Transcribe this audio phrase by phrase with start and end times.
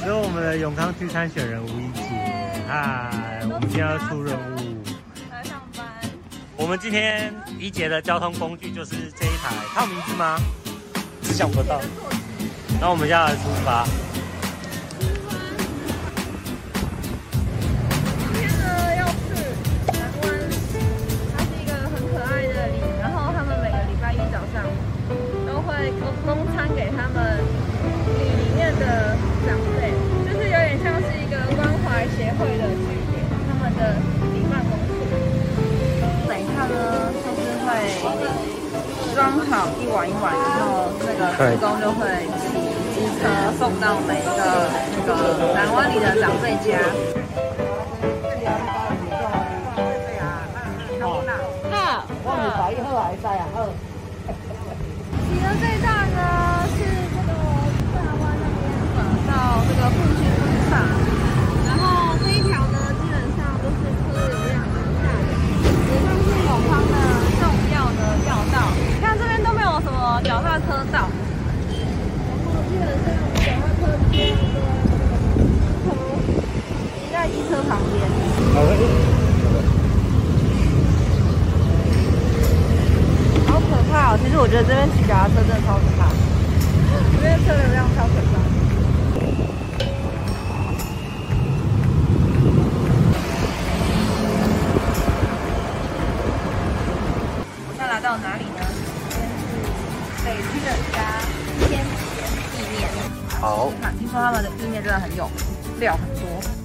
[0.00, 2.00] 这是我们的永康区参选人吴怡洁，
[2.66, 3.10] 嗨，
[3.42, 4.82] 我们今天要出任务，
[5.30, 5.86] 来上班。
[6.56, 10.38] 我们今天一杰的交通工具就是这一台，它有名字吗？
[11.24, 11.82] 想不到。
[12.80, 13.84] 那我们现在来出发。
[18.16, 19.36] 今天呢要去
[19.92, 20.32] 南湾，
[21.36, 24.64] 它是一个很可爱的里，然后他们每个礼拜一早上
[25.46, 27.44] 都会供供餐给他们
[39.20, 42.00] 装好一碗一碗，然后那个志工就会
[42.40, 42.56] 骑
[42.94, 44.40] 机车送到每一个
[44.96, 46.80] 那个南湾里的长辈家。
[51.70, 53.44] 好，我们百亿好还是啊？
[53.54, 53.68] 好。
[55.28, 56.18] 骑的这一站呢
[56.72, 56.80] 是
[57.12, 57.28] 这个
[57.92, 58.72] 大湾那边
[59.28, 59.30] 到
[59.68, 60.80] 这个复兴路上，
[61.68, 65.28] 然后这一条呢基本上都是车流量很大的，
[65.60, 66.96] 也算是永康的
[67.36, 68.56] 重要的要道。
[68.96, 71.08] 你看这边都没有什么脚踏车道，
[71.46, 71.50] 然
[72.44, 74.36] 后基本上脚踏车基本上
[75.86, 75.90] 都
[76.98, 78.49] 骑在机车旁边。
[83.46, 84.18] 好可怕哦！
[84.22, 86.10] 其实我觉得这边骑脚踏车真的超可怕，
[87.12, 88.38] 这边车流量超可怕。
[97.66, 98.60] 我现在来到哪里呢？
[99.08, 99.42] 这边是
[100.24, 100.98] 北区的一家
[101.66, 101.70] 天
[102.14, 102.78] 田意面。
[103.40, 105.30] 好，看，听说他们的意面真的很有
[105.78, 106.59] 料很多。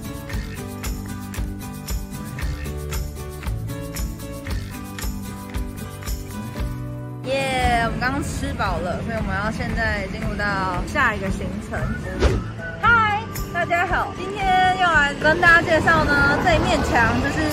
[7.86, 11.78] 我们刚刚吃饱了，所以我们要现在进入到下一个行程。
[12.82, 13.22] 嗨，
[13.54, 17.46] 大家好，今天要来跟大家介绍呢，这一面墙就是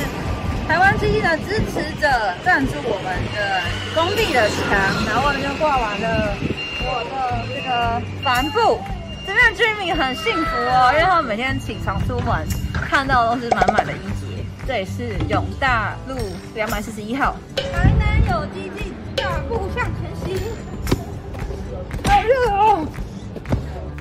[0.67, 2.09] 台湾基金的支持者
[2.43, 3.61] 赞助我们的
[3.93, 6.33] 工地的墙，然后外面就挂完了
[6.81, 8.81] 我的这个帆布。
[9.27, 12.43] 这边的居民很幸福哦，因为他们每天起床出门
[12.73, 14.43] 看到的都是满满的怡洁。
[14.65, 16.17] 这里是永大路
[16.55, 18.92] 两百四十一号，台南有基地。
[19.47, 20.37] 步向前行，
[22.03, 22.87] 好热哦！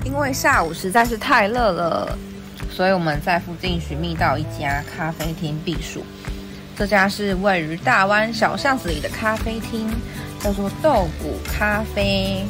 [0.04, 2.18] 因为下午实在是太热了，
[2.70, 6.04] 所以我们在附近寻觅到一家咖啡厅避暑。
[6.76, 9.88] 这家是位于大湾小巷子里的咖啡厅，
[10.40, 12.44] 叫做豆谷咖啡。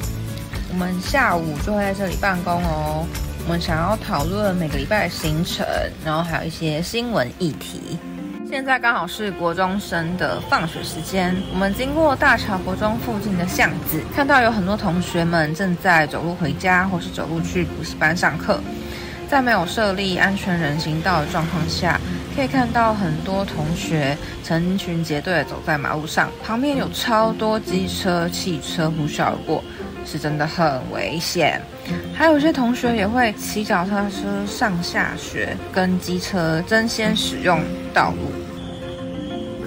[0.70, 3.06] 我们下午就会在这里办公哦。
[3.44, 5.66] 我们想要讨论每个礼拜的行程，
[6.04, 7.98] 然后还有一些新闻议题。
[8.52, 18.60] 现在刚好是国中生的放学时间，我们经过大桥国中附近的巷子，看到有很多同学们正在走路回家，或是走路去补习班上课。
[19.26, 21.98] 在没有设立安全人行道的状况下，
[22.36, 24.14] 可以看到很多同学
[24.44, 29.64] 成群结队走在马路上，旁边有超多机车、汽车呼啸而过，
[30.04, 31.60] 是真的很危险。
[32.14, 37.60] 还有些同学也会骑脚踏车上下学，跟机车争先使用
[37.92, 38.30] 道路。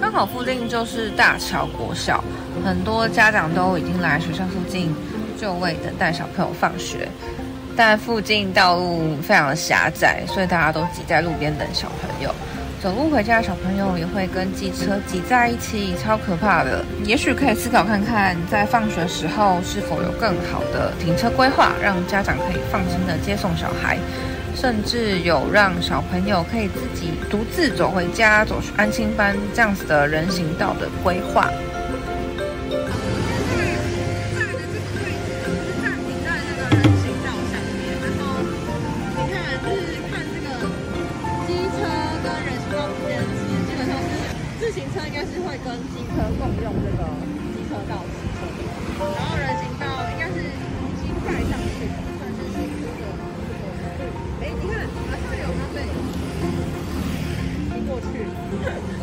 [0.00, 2.22] 刚好附近就是大桥国小，
[2.64, 4.94] 很多家长都已经来学校附近
[5.40, 7.08] 就位等待小朋友放学，
[7.76, 12.34] 但附近道路非常的狭窄，所以大家都挤在路边等小朋友。
[12.82, 16.84] 走路回家的小朋友也会跟机车挤在一起，超可怕的。
[17.04, 23.98] 也许可以思考看看，在放学时候是否有更好的停车规划，让家长可以放心的接送小孩。
[24.54, 31.50] 甚至有让小朋友可以自己独自走回家、走去安心班这样子的人行道的规划。
[45.76, 47.04] 跟机车共用这个
[47.52, 50.40] 机车道骑车，然后人行道应该是
[50.96, 54.08] 新盖上去的，算是新铺的这个。
[54.40, 55.84] 哎，你看，好像有咖啡
[57.68, 58.24] 骑过去，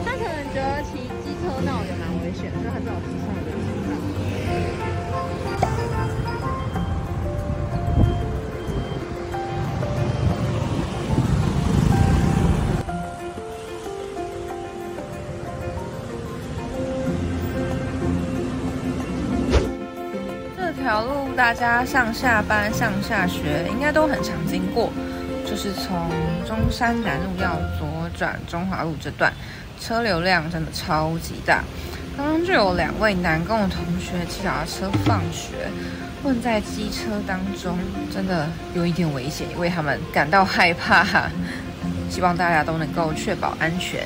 [0.03, 3.29] 他可能觉得骑机车道也蛮危险，所以他只好骑上
[21.35, 24.91] 大家上下班、上下学应该都很常经过，
[25.45, 26.09] 就是从
[26.45, 29.33] 中山南路要左转中华路这段，
[29.79, 31.63] 车流量真的超级大。
[32.15, 35.67] 刚刚就有两位南共同学骑脚踏车放学，
[36.23, 37.77] 混在机车当中，
[38.13, 41.03] 真的有一点危险，为他们感到害怕。
[42.09, 44.05] 希望大家都能够确保安全。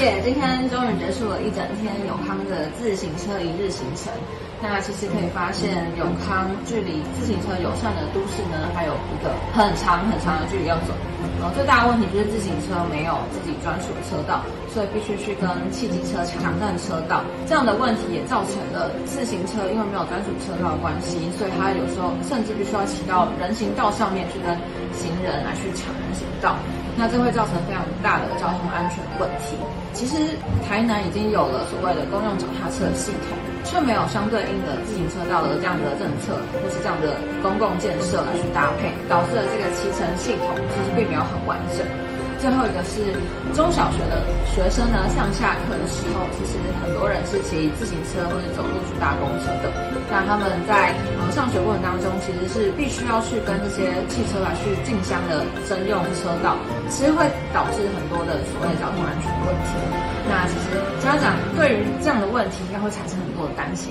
[0.00, 0.20] 耶！
[0.24, 4.12] 今天终于结束了一整天永康的自行车一日行程。
[4.62, 10.94] 那其实可以发现，永康距离自行车友善的都市呢，还有一个很长很长的距离要走。
[11.42, 14.40] 呃，最大的问题就是自行车没有自己专属的车道，
[14.72, 17.20] 所以必须去跟汽机车抢占车道。
[17.46, 24.56] 这样的问题也造成了自行车因为没有专属车道的关系，所以它有时候甚至必须要骑到人行道上面去跟
[24.96, 26.56] 行人来去抢人行道。
[26.96, 29.56] 那这会造成非常大的交通安全问题。
[29.92, 30.14] 其实
[30.66, 41.86] 台南已经有了所谓的公用脚踏车系统，却没有相对应的自行车道的这样的政策，或是这样的公共建设来去搭配，导致了这个骑乘系统其实并没有很完整。
[42.42, 43.00] 最后一个是
[43.54, 44.20] 中小学的
[44.50, 49.70] 学生呢，上下课的时候，其实很多人是骑自行车或者走路去搭公车的。
[50.10, 50.92] 那他们在
[51.34, 56.54] 上学过程当中，其实是必须要去跟这些汽车来去竞相的征用车道，
[56.88, 59.74] 其实会导致很多的所谓交通安全问题。
[60.30, 63.90] 那其实家长对于这样的问题，应该会产生很多的担心。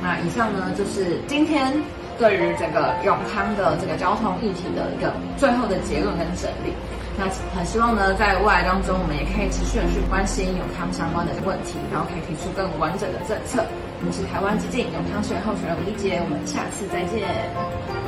[0.00, 1.70] 那以上呢，就是今天
[2.18, 6.72] 对于整个永康的这个交通议题的一个最后的结论跟整理。
[7.18, 13.64] 那很希望呢，在未来当中，我们也可以持续的去关心永康相关的问题，然后可以提出更完整的政策。
[14.00, 18.01] 我们是台湾基金永康学院候选人吴丽杰，我们下次再见。